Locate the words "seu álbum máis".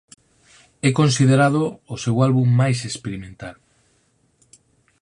2.03-2.79